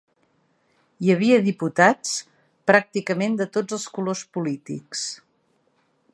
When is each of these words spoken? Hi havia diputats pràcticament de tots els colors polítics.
Hi 1.07 1.11
havia 1.15 1.43
diputats 1.47 2.15
pràcticament 2.73 3.37
de 3.43 3.49
tots 3.59 3.79
els 3.79 3.87
colors 3.99 4.27
polítics. 4.39 5.07